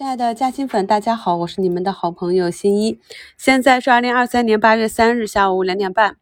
[0.00, 2.98] 亲爱的嘉兴粉，大家好，我是你们的好朋友新一。
[3.36, 6.16] 现在是二零二三年八月三日下午两点半。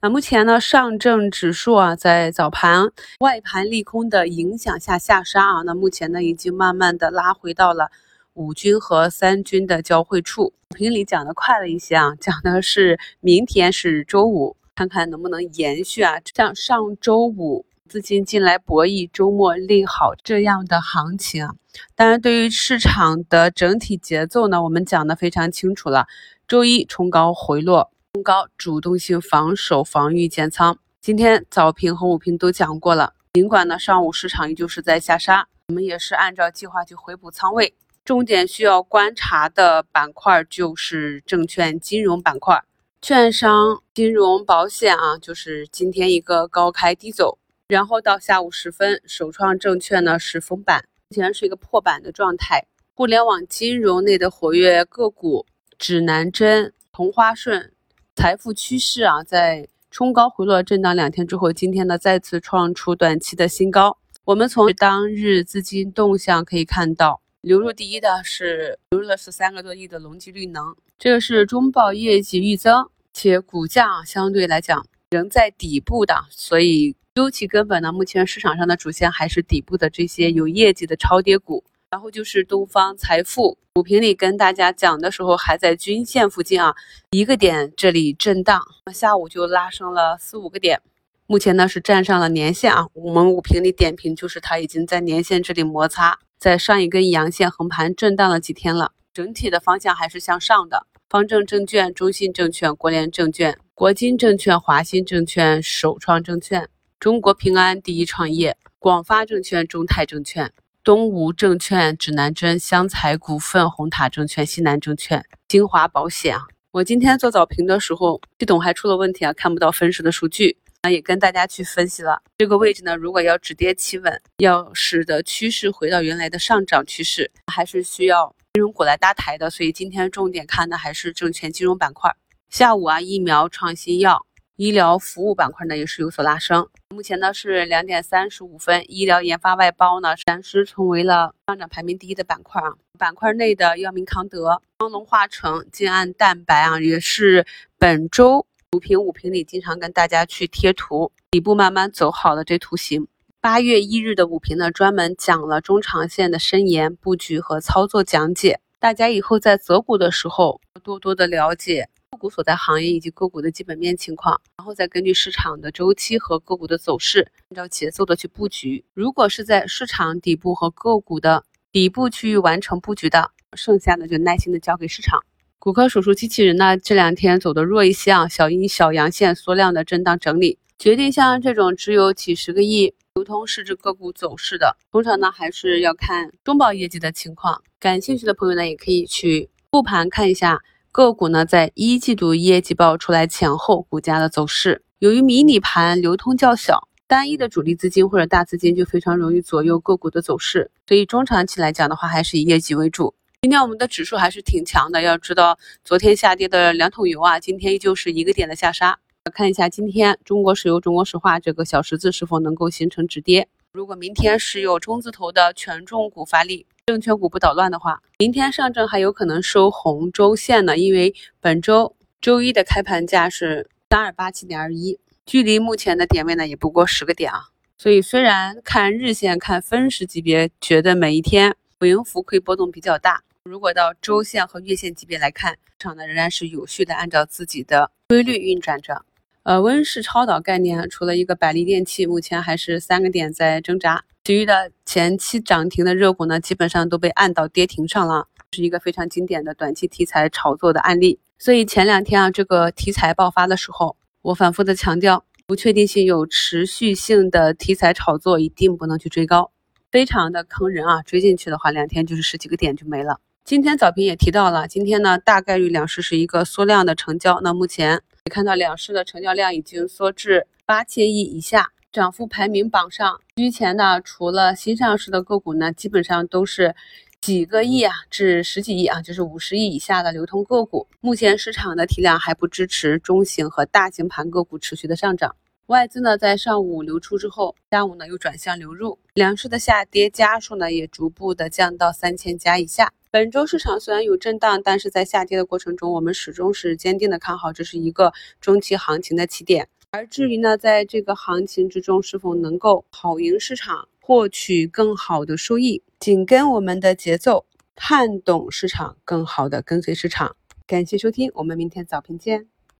[0.00, 7.90] 那目前呢，上证指数啊，在早盘外盘利空的影响下下杀啊，那目前呢，已经慢慢的拉回到了
[8.34, 10.52] 五均和三均的交汇处。
[10.76, 17.66] 评里讲的快了一些啊，讲的是明天是周五，看看能不能延续啊，像上周五。
[17.86, 21.46] 资金进来博弈周末利好这样的行情，
[21.94, 26.06] 当然对于市场的整体节奏呢，我们讲的非常清楚了。
[26.48, 30.78] 周一冲高回落，冲高主动性防守防御减仓。
[31.02, 37.74] 今天早评和午评都讲过了，尽管呢上午市场依旧是在下杀，我们也是按照计划去回补仓位。
[38.02, 42.62] 重点需要观察的板块就是证券金融板块，
[43.02, 47.38] 券商、金融、保险啊，就是今天一个高开低走。
[47.74, 52.64] 然后到下午时分，首创证券呢是封板，目前是一个破板的状态。
[52.94, 55.44] 互联网金融内的活跃个股，
[55.76, 57.72] 指南针、同花顺、
[58.14, 63.98] 财富趋势啊，在冲高回落震荡两天之后，今天呢再次创出短期的新高。
[64.24, 76.96] 我们从当日资金动向可以看到，流入第一的是流入了是三个多亿的隆基绿能，这个是中报业绩预增，且股价相对来讲仍在底部的，所以。
[77.14, 83.56] 究其根本呢，目前市场上的主线还是底部的这些有业绩的超跌股，然后就是东方财富。
[83.74, 86.74] 股评里跟大家讲的时候还在均线附近啊，
[87.12, 88.60] 一个点这里震荡，
[88.92, 90.82] 下午就拉升了四五个点，
[91.28, 92.88] 目前呢是站上了年线啊。
[92.94, 100.88] 我们股评里点评就是它已经在年线这里摩擦，在上一根阳线横盘震荡了几天了，整体的方向还是向上的。
[101.08, 106.68] 方正证券、中信证券、国联证券、国金证券、华鑫证券、首创证券。
[107.00, 110.52] 中国平安、第一创业、广发证券、中泰证券、
[110.84, 116.42] 东吴证券、指南针、湘财股份、红塔证券、西南证券、金华保险啊。
[116.70, 122.22] 我今天做早评的时候，系统还出了问题啊，看不到分时的数据，那也跟大家去分析了。
[122.38, 129.50] 这个位置呢，如果要止跌企稳，要使得趋势回到原来的上涨趋势，还是需要金融股来搭台的。
[129.50, 132.14] 所以今天重点看的还是证券金融板块。
[132.54, 134.24] 下午啊，疫苗、创新药。
[134.54, 142.74] 医疗服务板块呢也是有所拉升，目前呢是两点三十五分，医疗研发外包呢暂时成为了上涨排名第一的板块啊。
[142.96, 147.44] 板块内的药明康德、康龙化成、金安蛋白啊，也是
[147.76, 153.08] 本周五评五评里经常跟大家去贴图，底部慢慢走好的这图形。
[153.40, 161.88] 八月一日的五评呢，专门讲了中长线的深研布局和操作讲解，大家以后在择股的时候多多的了解。
[162.14, 168.84] 个股所在行业以及个股的基本面情况，然后再根据市场的周期和个股的走势，按照节奏的去布局。
[168.94, 171.42] 如果是在市场底部和个股的
[171.72, 175.20] 底部区域完成布局的，剩下的就耐心的交给市场。
[175.58, 187.60] 骨科手术机器人呢，这两天走的弱一些啊，小阴小阳线缩量的震荡整理，决定像这种只有几十个亿流通市值个股走势的，通常呢还是要看中报业绩的情况。
[187.80, 190.62] 感兴趣的朋友呢，也可以去复盘看一下。
[190.94, 203.12] 个股呢，在一季度业绩报出来前后，股价的走势，由于迷你盘流通较小，单一的主力资金或者大资金就非常容易左右个股的走势，所以中长期来讲的话，还是以业绩为主。
[203.42, 208.96] 今天我们的指数还是挺强的，要知道昨天下跌的两桶油啊，今天依旧是一个点的下杀。
[209.32, 213.48] 看一下今天中国石油、中国石化这个小十字是否能够形成止跌。
[213.74, 216.64] 如果明天是有中字头的权重股发力。
[216.86, 227.48] 证券股不捣乱的话，明天上证还有可能收红周线呢，因为本周周一的开盘价是三二八七点二一，距离目前的点位呢也不过十个点啊。
[227.76, 239.04] 所以虽然看日线、看分时级别，觉得每一天浮盈浮亏波动比较大，如果到周线和月线级别来看，市场呢仍然是有序的按照自己的规律运转着。
[239.44, 244.02] 呃，温室超导概念除了一个百利电器，目前还是三个点在挣扎。
[244.24, 251.18] 其余的前期涨停的热股呢，基本上都被按到跌停上了，是一个非常经典的短期题材炒作的案例。
[251.38, 259.52] 所以前两天啊，这个题材爆发的时候，我反复的强调，不确定性有持续性的题材炒作一定不能去追高，
[259.92, 261.02] 非常的坑人啊！
[261.02, 263.20] 追进去的话，两天就是十几个点就没了。
[263.44, 271.72] 今天早评也提到了，今天呢大概率两市是一个缩量的成交，那目前看到两市的成交量已经缩至八千亿以下。
[271.92, 276.74] 涨幅排名榜上居前的，除了新上市的个股呢，基本上都是
[277.20, 280.88] 几个亿啊至十几亿啊，就是五十亿以下的流通个股。
[281.00, 285.36] 目前市场的体量还不支持中型和大型盘个股持续的上涨。
[285.66, 292.92] 外资呢在上午流出之后，下午呢又转向流入，两市的下跌家数呢也逐步的降到三千家以下。
[293.14, 299.68] 本周市场虽然有震荡，但是在下跌的过程中，我们始终是坚定的看好，这是一个中期行情的起点。
[299.92, 307.46] 而至于呢，在这个行情之中是否能够跑赢市场，获取更好的收益，紧跟我们的节奏，
[307.76, 310.34] 看懂市场，更好的跟随市场。
[310.66, 312.48] 感谢收听，我们明天早评见。